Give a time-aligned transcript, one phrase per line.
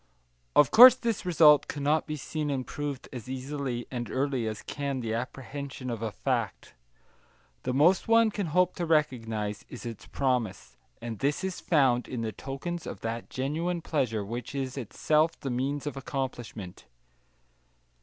[0.55, 4.99] Of course this result cannot be seen and proved as easily and early as can
[4.99, 6.73] the apprehension of a fact.
[7.61, 12.21] The most one can hope to recognise is its promise, and this is found in
[12.23, 16.85] the tokens of that genuine pleasure which is itself the means of accomplishment.